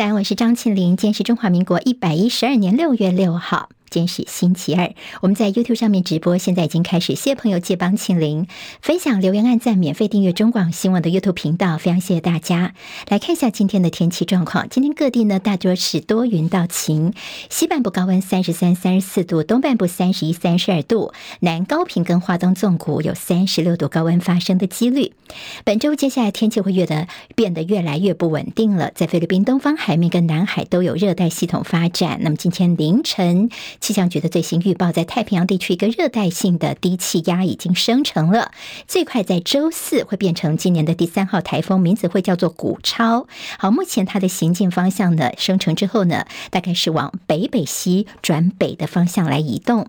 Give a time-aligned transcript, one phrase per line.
[0.00, 3.68] 大家好，我是张庆玲，今天是中华民国一百一十二年六月六号。
[3.90, 7.16] 今天是星期二，我们在 YouTube 上面直播，现在已经开始。
[7.16, 8.46] 谢谢朋友借帮庆铃
[8.80, 12.72] 分享、留言、按赞、免费订阅中广新闻的 YouTube 频道，非常谢谢大家。
[13.08, 17.12] 来看一下今天的天气状况，今天各地呢大多是多云到晴，
[17.48, 25.14] 西半部高温三十三、三十四度，东半部三十一、三十二度，南高屏跟花东纵谷有三十六度高温发生的几率。
[25.64, 32.20] 本周接下来天气会越的变得越来越不稳定了，在菲律宾东方海面跟南海都有热带系统发展。
[32.22, 33.50] 那么今天凌晨。
[33.80, 38.52] 气象局的最新预报，在太平洋地区一个热带性的低气压已经生成了，
[38.86, 43.26] 最快在周四会变成今年的第三号台风，名字会叫做古超。
[43.58, 49.88] 好，目前它的行进方向呢，生成之后呢，大概是往北北西转北的方向来移动。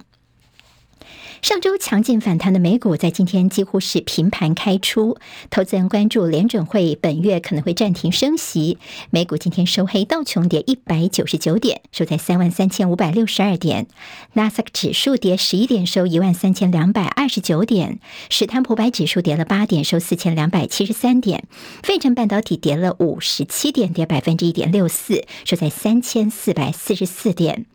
[1.41, 5.17] 上周强劲反弹的美股在今天几乎是平盘开出，
[5.49, 8.77] 投资人关注联准会本月可能会暂停升息。
[9.09, 13.85] 美股今天收黑，道琼跌一百九十九点，收在三万三千五百六十二点；
[14.33, 17.97] 纳斯达克指数跌十一点，收一万三千两百二十九点；
[18.29, 21.39] 史坦普白指数跌了八点，收四千两百七十三点；
[21.81, 27.65] 费城半导体跌了五十七点，跌百分之一点六四，收在三千四百四十四点。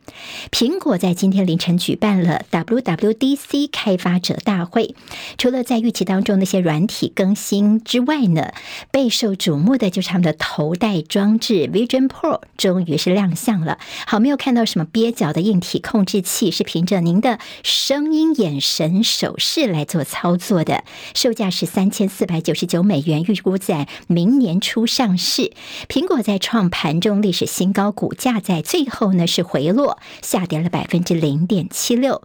[0.51, 3.69] 苹果在今天凌晨举办了 WWDC。
[3.73, 4.95] 开发者大会，
[5.39, 8.53] 除了在预期当中那些软体更新之外呢，
[8.91, 13.79] 备受瞩目的就是他们的头戴装置 Vision Pro 终于是亮相了。
[14.07, 20.85] 好，没有看到什么蹩脚的硬体控制器，是凭着您的声音、眼神、手势来做操作的。
[21.15, 25.53] 售价是三千四百九十九美元，预估在明年初上市。
[25.89, 32.23] 苹果在创盘中历史新高，股价在最后呢是回落，下跌了百分之零点七六。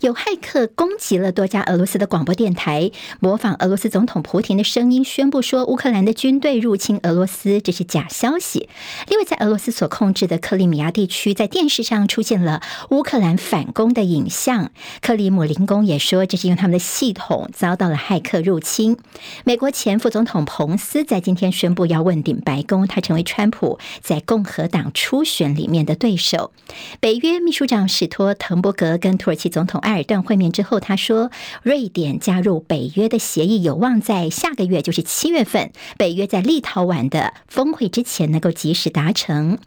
[0.00, 8.68] 有骇客攻击了多家俄罗斯的广播电台，模仿俄罗斯总统普廷的声音，宣布说乌克兰的军队入侵俄罗斯，这是假消息。
[9.08, 14.70] 另外，在俄罗斯所控制的克里米亚地区，在电视上出现了乌克兰反攻的影像。
[15.00, 18.96] 克里姆林宫也说，这是因为他们的系统遭到了骇客入侵。
[19.44, 26.52] 美国前副总统彭斯在今天宣布要问鼎白宫，他成为川普在共和党初选里面的对手。
[27.00, 31.30] 北约秘书长史托滕伯格跟土耳其总统埃尔顿会面之后，他说，
[31.62, 39.58] 瑞典加入北约的协议有望在下个月，就是七月份，北约在立陶宛的峰会之前能够及时达成。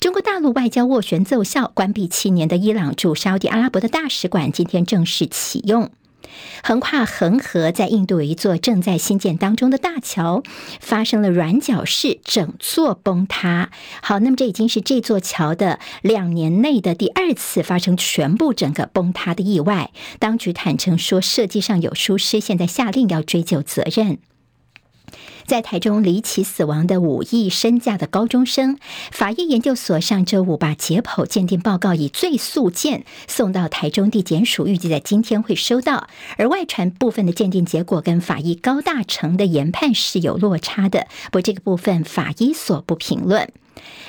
[0.00, 5.90] 中国大陆外交斡旋奏效，关闭七年的伊朗驻沙乌地阿拉伯的大使馆今天正式启用。
[6.62, 10.42] 横跨恒河，在印度有一座正在兴建当中的大桥
[10.80, 13.70] 发生了软脚式整座崩塌。
[14.02, 19.90] 好，那么这已经是这座桥的两年内的第二次发生全部整个崩塌的意外。
[20.18, 24.18] 当局坦承说，设计上有疏失，现在下令要追究责任。
[25.46, 28.78] 在台中离奇死亡的五亿身价的高中生，
[29.10, 36.08] 法医研究所上周五把解剖鉴定报告以最速件送到台中地检署，预计在今天会收到。
[36.36, 43.50] 而外传部分的鉴定结果跟法医高大成的研判是有落差的，不过这个部分法医所不评论。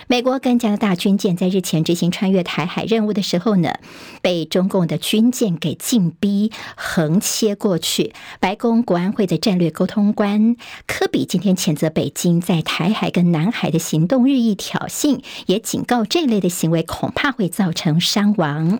[0.07, 3.73] 美国跟加拿大军舰在日前执行穿越台海任务的时候呢，
[4.21, 8.13] 被中共的军舰给进逼横切过去。
[8.39, 10.55] 白宫国安会的战略沟通官
[10.85, 18.79] 科比今天谴责北京在台海跟南海的行动日益挑衅，也警告这类的行为恐怕会造成伤亡。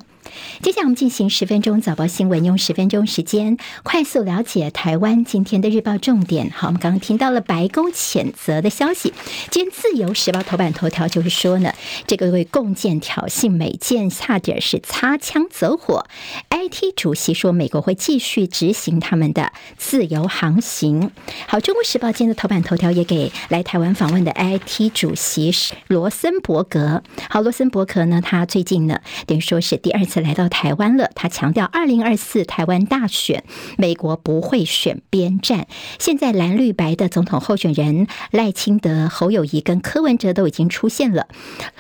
[0.62, 6.50] 接下来我们进行十分钟早报新闻，用十分钟时间快速了解台湾今天的日报重点。
[6.50, 9.13] 好，我们刚刚听到了白宫谴责的消息。
[9.52, 11.72] 今天自由时报头版头条就是说呢，
[12.08, 16.06] 这个为共建挑衅美舰，差点是擦枪走火。
[16.50, 21.12] IT 主席说，美国会继续执行他们的自由航行。
[21.47, 25.53] 好，中国时报今天的头版头条也给来台湾访问的 IT 主席
[25.88, 27.03] 罗森伯格。
[27.30, 30.15] 好，罗森伯格呢，他最近呢，等于说是第二次。
[30.22, 33.44] 来到台湾了，他强调，二零二四台湾大选，
[33.78, 35.68] 美国不会选边站。
[36.00, 41.28] 现在蓝绿白的总统候选人赖清德、侯友谊跟柯文哲都已经出现了。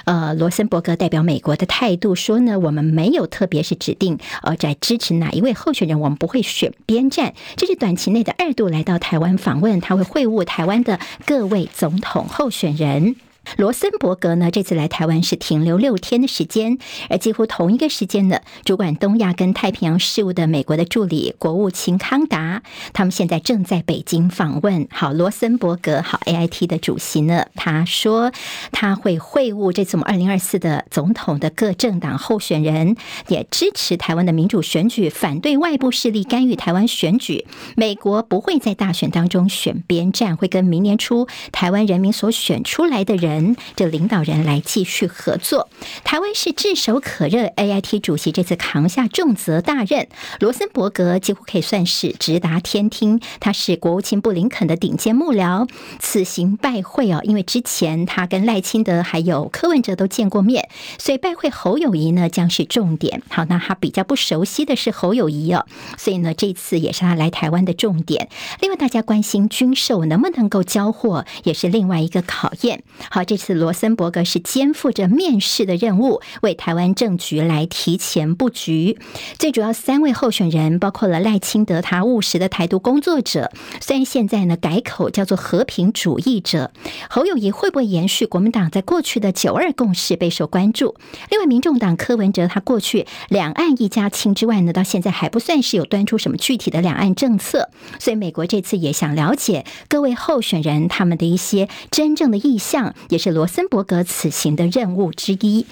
[0.05, 7.33] 呃，罗森伯格代表美国的态度说呢，我们没有特别是指定呃在支持哪一位候选人，我们不会选边站。
[7.55, 13.15] 这是短期内的二度来到台湾访问，他会会晤台湾的各位总统候选人。
[13.57, 16.77] 罗森伯格呢，这次来台湾是停留六天的时间，
[17.09, 22.63] 而几乎同一个时间呢，主管东亚跟太平洋事务的美国的助理国务卿康达，
[22.93, 24.87] 他们现在正在北京访问。
[24.91, 28.31] 好，罗森伯格，好，AIT 的主席呢，他说
[28.71, 32.95] 他会会晤这次我们二零二四的总统的各政党候选人，
[33.27, 37.45] 也支持台湾的民主选举，反对外部势力干预台湾选举。
[37.75, 43.34] 美国不会在大选当中选边站，会跟明年初台湾人民所选出来的人。
[43.35, 45.69] 人这领导人来继续合作。
[46.03, 50.07] 台湾是炙手可热，AIT 主席这次扛下重责大任，
[50.39, 55.67] 罗森伯格几乎可以算是直达天听，他是国务卿布林肯的顶尖幕僚。
[55.99, 63.21] 此行拜会哦，因为之前他跟赖清德还有柯文哲都见过面，所以拜会侯友谊呢将是重点。
[63.27, 65.65] 好，那他比较不熟悉的是侯友谊哦，
[65.97, 68.29] 所以呢这次也是他来台湾的重点。
[68.61, 72.83] 另外，大家关心军售能不能够交货，也是另外一个考验。
[73.09, 78.97] 好，这次罗森伯格是肩负着面试的任务，为台湾政局来提前布局。
[79.37, 83.51] 最主要三位候选人包括了赖清德，他务实的台独工作者，
[83.81, 86.71] 虽然现在呢改口叫做和平主义者。
[87.09, 90.95] 侯友谊会不会延续国民党在过去的九二共识备受关注？
[91.29, 97.69] 另外，民众党柯文哲他过去两岸一家亲之外呢，到现在还不算是有端出什么具体的两岸政策，
[97.99, 105.65] 所以美国这次也想了解各位候选人他们的一些真正的意向，也是罗森伯格此行的任务之一。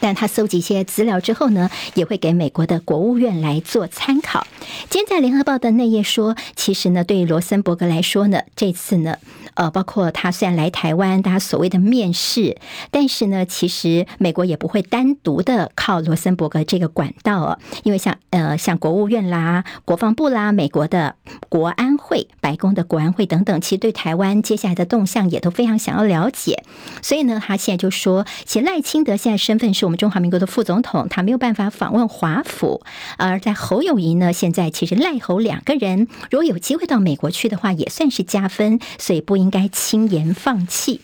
[0.00, 4.46] 但他搜集一些资料之后呢，也会给美国的国务院来做参考。
[4.90, 9.16] 今天在联合报的内页说，其实呢，对于罗森伯格来说呢，这次呢。
[9.54, 12.56] 呃，包括他虽然来台湾，大家所谓的面试，
[12.90, 21.16] 但是呢，其实美国也不会单独的靠罗森伯格这个管道哦，因为像呃像国务院啦、国防部啦、美国的
[21.50, 26.64] 国安会、白宫的国安会等等，其实对台湾接下来的动向也都非常想要了解，
[27.02, 32.80] 所以呢，他现在就说，其实赖清德现在身份是我们中华民国的副总统，他没有办法访问华府，
[33.18, 39.42] 而在侯友宜呢，现在其实赖侯两个人如果有机会到美国去的话，也算是加分，所以不。
[39.42, 41.00] 应该轻言放弃。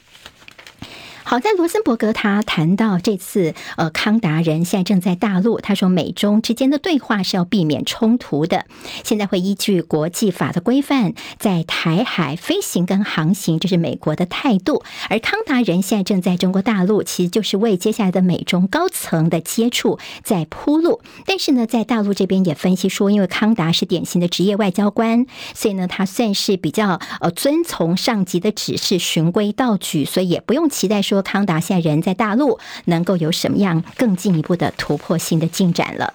[1.29, 5.61] 好在罗森伯格他谈到这次，呃，康达人现在正在大陆。
[5.61, 8.65] 他说，美中之间的对话是要避免冲突的。
[9.05, 14.83] 现在会依据国际法的规范，在台海飞行跟航行，这是美国的态度。
[15.11, 21.03] 而康达人现在正在中国大陆，其实就是为接下来的美中高层的接触在铺路。
[21.27, 31.18] 但是呢，在大陆这边也分析说，因为康达是典型的职业外交官，所以呢，他算是比较呃遵从上级的指示，循规蹈矩，所以也不用期待说。
[31.23, 36.15] 康达现在人在大陆，能够有什么样更进一步的突破性的进展了？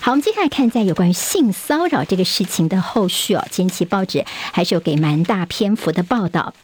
[0.00, 6.54] 好，我们接下来看在有关于性骚扰这个事情的后续哦，近期报纸还是有给蛮大篇幅的报道。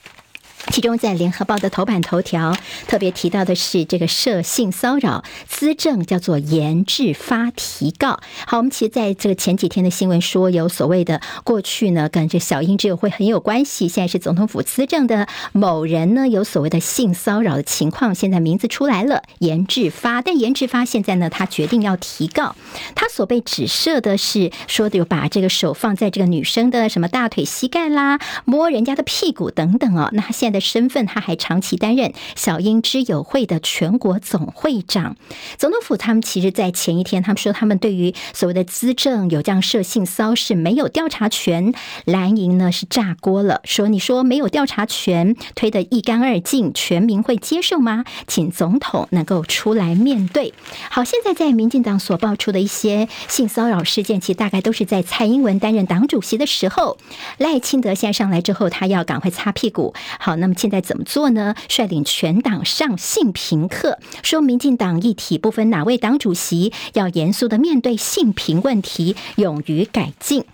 [0.70, 2.56] 其中，在联合报的头版头条
[2.86, 8.20] 特别提到的是这个涉性骚扰资政叫做颜志发提告。
[8.46, 20.22] 好，我们其实在这个前几天的新闻说，有所谓的过去呢跟这小英之友会很有关系，现在是总统府资政的某人呢有所谓的性骚扰的情况，现在名字出来了，颜志发。
[20.22, 22.54] 但颜志发现在呢，他决定要提告，
[22.94, 30.10] 他所被指涉的是说的有把这个手放在这个女生的什么大腿、膝盖啦，摸人家的屁股等等哦。
[30.12, 35.16] 那他现在的身份，他还长期担任小英之友会的全国总会长。
[35.56, 41.72] 总统府他们其实，在前一天，他们说他们对于所谓的资政有这样涉性骚是没有调查权。
[42.04, 48.04] 蓝营呢是炸锅了，说你说没有调查权，推得一干二净，全民会接受吗？
[48.26, 50.52] 请总统能够出来面对。
[50.90, 56.98] 好，现在在民进党所爆出的一些性骚扰事件，其实大概都是在蔡英文担任党主席的时候，
[57.36, 59.94] 赖清德现在上来之后，他要赶快擦屁股。
[60.18, 61.54] 好，那那么现在怎么做呢？
[61.68, 70.46] 率领全党上性平课，说民进党一体不分哪位党主席，要严肃的面对性平问题，勇于改进。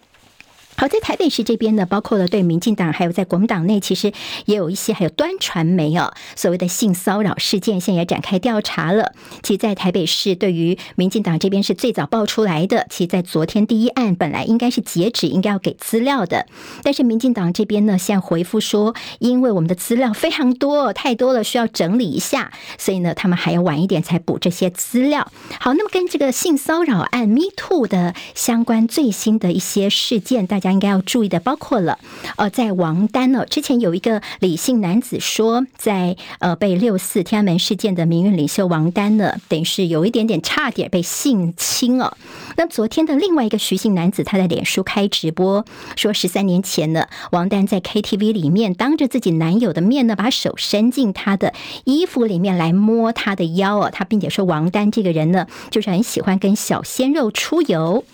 [0.76, 4.12] 好，在台北市这边呢，包括了对民进党，还有在国民党内，其实
[4.46, 9.12] 也有一些，还有端传媒哦，所谓的性骚扰事件，现在也展开调查了。
[9.44, 12.88] 其实，在台北市，对于民进党这边是最早爆出来的。
[12.90, 16.46] 其实，在昨天第一案本来应该是截止，应该要给资料的，
[16.82, 25.30] 但是民进党这边呢，现在回复说，因为我们的资料非常多，太多了，需要整理一下，所以呢，他们还要晚一点才补这些资料。
[25.60, 30.64] 好，那么跟这个性骚扰案 Me Too 的相关最新的一些事件，大家。
[30.74, 31.98] 应该要注意的，包括了，
[32.36, 42.16] 呃，在王丹呢，之前有一个李姓男子说，在呃被六四天安门事件的民运领袖王丹呢，等于是有一点点差点被性侵哦。
[42.56, 45.64] 那昨天的另外一个徐姓男子，他在脸书开直播，
[45.96, 51.54] 说十三年前呢，王丹在 KTV 里面当着自己男友的面呢，把手伸进他的
[51.84, 58.04] 衣服里面来摸他的腰哦，他并且说王丹这个人呢，就是很喜欢跟小鲜肉出游。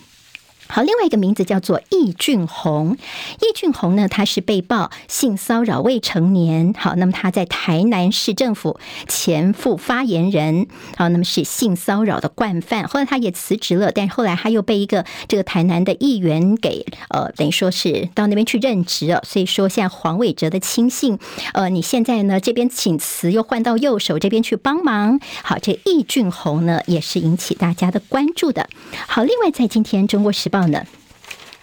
[0.71, 2.97] 好，另外一个名字叫做易俊宏。
[3.41, 6.73] 易俊宏呢，他是被曝性骚扰未成年。
[6.79, 10.69] 好，那么他在台南市政府前副发言人。
[10.97, 12.87] 好，那么是性骚扰的惯犯。
[12.87, 19.21] 后来他也辞职了，但是后来他又被一个这个台南的议员给呃，等于说是到那边去任职了。
[19.27, 21.19] 所以说，现在黄伟哲的亲信，
[21.53, 25.19] 呃，你现在呢这边请辞，又换到右手这边去帮忙。
[25.43, 28.69] 好，这易俊宏呢也是引起大家的关注的。
[29.09, 30.59] 好，另外在今天《中国时报》。
[30.69, 30.87] 呢，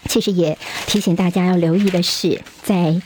[0.10, 3.01] 其实也提醒大家要留意的是，在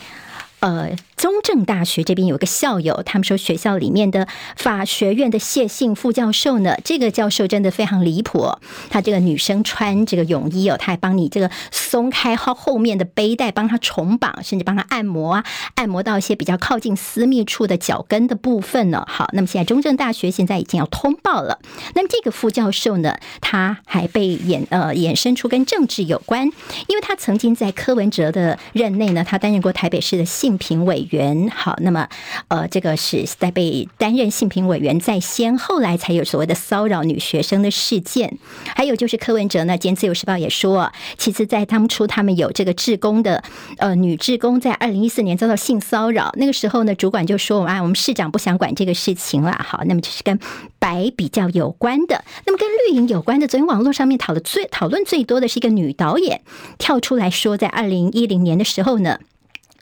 [0.59, 0.89] 呃。
[1.21, 8.57] 中正大学这边有个校友，他们说学校里面的法学院的谢姓副教授呢，这个教授真的非常离谱。
[8.89, 19.05] 他这个女生穿这个泳衣哦，他还帮你这个松开后后面的背带，帮他重绑，甚至帮他按摩啊，按摩到一些比较靠近私密处的脚跟的部分呢。
[19.07, 21.59] 好，那么现在中正大学现在已经要通报了。
[21.93, 26.47] 那么这个副教授呢，他还被衍呃衍生出跟政治有关，
[26.87, 31.49] 因为他曾经在柯文哲的任内呢，他担任过台北市的性平委员。
[31.49, 32.09] 好，那么
[32.49, 38.37] 呃，这个是在被担任性平委员在先，后来才有所谓的骚扰女学生的事件。
[38.75, 43.43] 还有就是柯文哲呢，今天自由时报也说，其实，在当初他们有这个志工的
[43.77, 49.51] 呃女志工在二零一四年遭到性骚扰，那个时候呢，主管就说啊，我们市长不想管这个事情了。
[49.63, 50.39] 好，那么就是跟
[50.79, 56.41] 白比较有关的，那么跟绿营有关的，昨天网络上面讨论最讨论最多的是一个女导演
[56.77, 59.19] 跳出来说，在二零一零年的时候呢。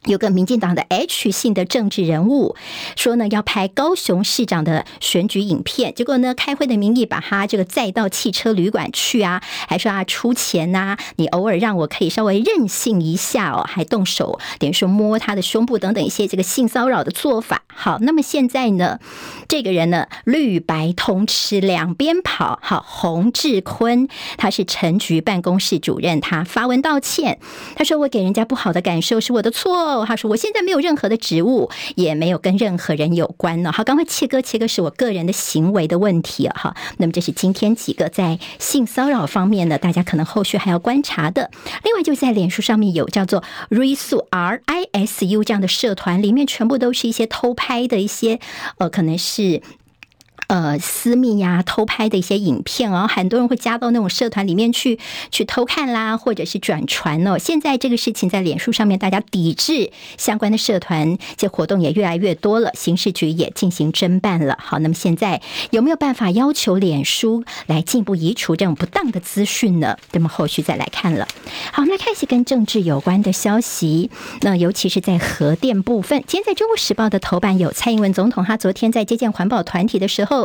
[0.10, 2.56] 有个民进党的 H 姓的政治人物
[2.96, 17.62] 说呢，要拍高雄市长的选举影片，结果呢，开会的名义把他这个载到汽车旅馆去啊，还说啊出钱呐、你偶尔让我可以稍微任性一下哦，还动手等于说摸他的胸部等等一些这个性骚扰的做法。
[17.68, 19.00] 好，那么现在呢，
[19.48, 22.60] 这个人呢绿白通吃两边跑。
[22.63, 27.39] 好，洪志坤他是陈局办公室主任，他发文道歉，
[27.75, 29.99] 他说我给人家不好的感受是我的错。
[30.06, 36.56] 他说：“我现在没有任何的职务，也没有跟任何人有关呢。”好，赶快切割，切割是我个人的行为的问题啊！
[36.60, 41.50] 哈，那么这是今天几个在性骚扰方面呢，大家可能后续还要观察的。
[41.84, 48.39] 另外，就在脸书上面有叫做 “risu r i s u” 这样的社团，里面全部都是一些偷拍的一些，
[48.77, 49.62] 呃，可能是。
[50.50, 54.98] 呃，私密呀、偷拍的一些影片哦，很多人会加到那种社团里面去
[55.29, 57.38] 去偷看啦，或者是转传哦。
[57.38, 64.58] 现在这个事情在脸书上面，大家抵制相关的社团，这活动也越来越多了，刑事局也进行侦办了。
[64.60, 65.39] 好，那么现在
[65.70, 69.98] 有没有办法要求脸书来进一步移除这种不当的资讯呢？
[70.13, 71.27] 那么后续再来看了。
[71.72, 74.10] 好，我们来看一些跟政治有关的消息。
[74.41, 80.38] 那尤其是在核电部分，今天在中国时报的头版有蔡英文总统，他昨天在接见环保团体的时候。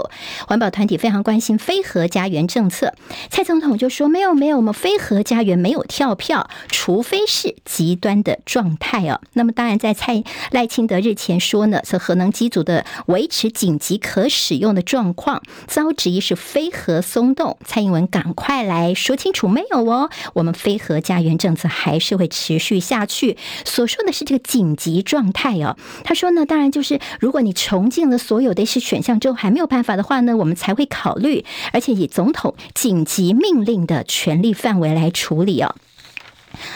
[0.46, 2.94] 环保团体非常关心非核家园政策，
[3.30, 17.56] 蔡总统就说：“没有，没有，我们非核家园没有跳票，除非是极端的状态哦。”那么，当然，在蔡赖清德日前说呢，是核能机组的维持紧急可使用的状况遭质疑是非核松动。
[17.64, 23.36] 蔡英文赶快来说清楚，没有哦，我们非核家园政策还是会持续下去。
[23.64, 25.76] 所说的是这个紧急状态哦。
[26.02, 29.83] 他说呢，当然就是如果你穷尽了所有的一些选项之后，还没有办法。
[29.84, 35.76] 法的话呢，我们才会考虑，而且以总统紧急命令的权力范围来处理哦。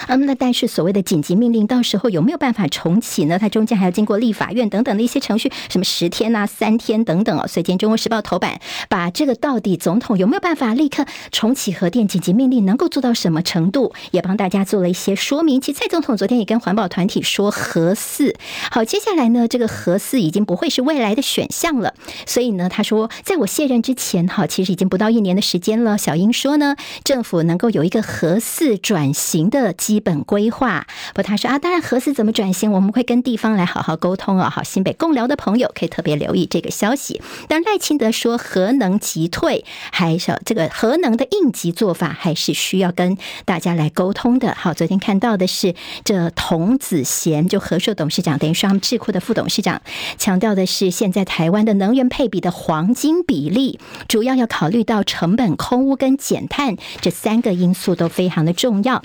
[0.06, 3.38] 嗯，那但是所谓的紧急命令，到时候有没有办法重启呢？
[3.38, 7.47] 它中间还要经过立法院等等的一些程序，什么十天呐、啊、三天等等哦。
[7.47, 15.61] 所以今天《中国时报》头版把这个到底总统有没有办法立刻重启核电紧急命令，能够做到什么程度，也帮大家做了一些说明。
[15.61, 18.35] 其实蔡总统昨天也跟环保团体说核四，
[18.70, 21.94] 好，接下来呢，这个核四已经不会是未来的选项了。
[22.26, 25.97] 所以呢，他说，在我卸任之前，哈，其实已经不到一年的时间了。
[25.99, 29.67] 小英说呢，政府能够有一个核四转型的。
[29.72, 34.48] 基本规划，不，他说啊，当然核四怎么转型，我们会跟地方来好好沟通哦。
[34.50, 37.20] 好，新北共聊的朋友可以特别留意这个消息。
[37.48, 44.54] 但赖清德说核能急退，还是这个核能的应急做法，还是需要跟大家来沟通的。
[44.54, 49.82] 好，昨天看到的是这童子贤，就和硕董事长，等于说他们智库的副董事长，
[50.16, 59.02] 强调的是现在台湾的能源配比的黄金比例，主要要考虑到成本、空污跟减碳这三个因素都非常的重要。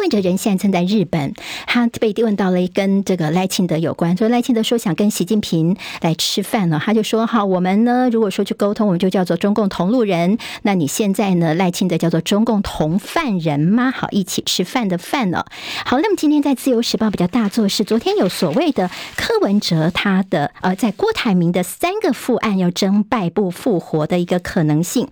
[0.00, 1.34] 可柯文哲人现在正在日本，
[1.66, 10.38] 他被问到了跟这个赖清德有关，说赖清德说想跟习近平来吃饭了，他就说好，我们呢如果说去沟通，我们就叫做中共同路人。
[10.62, 13.92] 那你现在呢，赖清德叫做中共同犯人吗？
[13.94, 15.44] 好，一起吃饭的饭呢？
[15.84, 25.06] 好，那么今天在自由时报比较大作是，昨天有所谓的柯文哲他的呃，在郭台铭的三个副案要争败不复活的一个可能性。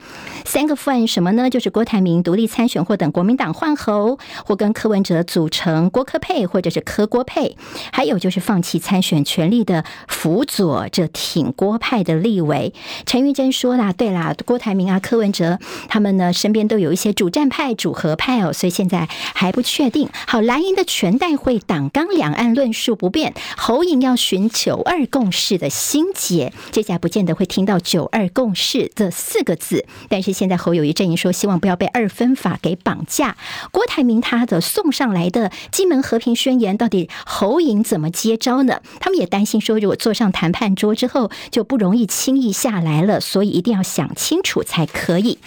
[0.47, 1.51] 三个副案什么呢？
[1.51, 7.57] 就是郭台铭独立参选或等国民党换候，或跟柯文哲组成郭柯配，或者是柯郭配，
[7.93, 12.73] 还有就是放弃参选权利的辅佐这挺郭派的立委。
[13.05, 15.59] 陈玉珍说啦，对啦，郭台铭啊，柯文哲
[15.89, 20.09] 他们呢身边都有一些主战派、主和派哦，所以现在还不确定。
[20.29, 33.37] 好，蓝营的全代会党纲两岸论述不变，侯赢要寻九二共识的心结，接下来不见得会听到九二共识这四个字，但是现在侯友谊阵营说希望不要被二分法给绑架。
[33.73, 38.81] 郭台铭他的送上来的金门和平宣言，到底侯颖怎么接招呢？
[39.01, 45.35] 他们也担心说，如果坐上谈判桌之后，就不容易轻易下来了，所以一定要想清楚才可以。《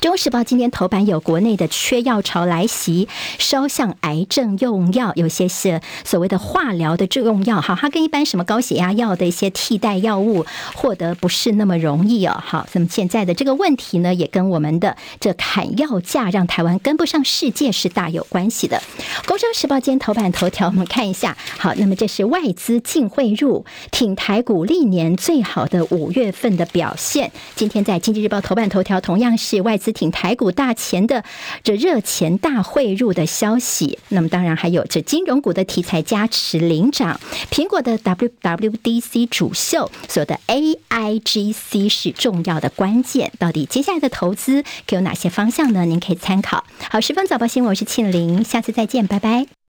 [0.00, 12.40] 中时报》今天头版有国内的缺药潮来袭，烧向癌症用药，有些是所谓的化疗的这用药，好，它跟一般什么高血压药的一些替代药物获得不是那么容易哦。
[12.46, 18.80] 好，那么现在的这个问题呢，也跟我们的这砍药价让台湾跟不上世界是大有关系的。
[19.26, 27.32] 《工商时报》今天头版头条，我们看一下，好，那么这是外资净汇入挺台股历年最好的五月份的表现。
[27.56, 29.87] 今天在《经济日报》头版头条同样是外资。
[29.92, 31.24] 挺台股大钱的
[31.62, 43.32] 这热钱大汇入的消息，那么当然还有这金融股的题材加持领涨，苹果的 WWDC 主秀，所有的 AIGC 是重要的关键。
[43.38, 45.84] 到底接下来的投资可有哪些方向呢？
[45.84, 46.64] 您可以参考。
[46.90, 49.57] 好，十分早报新闻，我是庆玲，下次再见，拜拜。